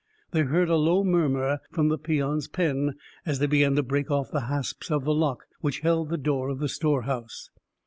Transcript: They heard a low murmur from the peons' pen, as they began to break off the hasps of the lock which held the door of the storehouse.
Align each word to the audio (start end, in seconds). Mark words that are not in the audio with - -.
They 0.31 0.39
heard 0.41 0.67
a 0.67 0.77
low 0.77 1.03
murmur 1.03 1.59
from 1.71 1.89
the 1.89 1.99
peons' 1.99 2.47
pen, 2.47 2.95
as 3.23 3.37
they 3.37 3.45
began 3.45 3.75
to 3.75 3.83
break 3.83 4.09
off 4.09 4.31
the 4.31 4.47
hasps 4.49 4.89
of 4.89 5.03
the 5.03 5.13
lock 5.13 5.43
which 5.59 5.81
held 5.81 6.09
the 6.09 6.17
door 6.17 6.49
of 6.49 6.57
the 6.57 6.69
storehouse. 6.69 7.51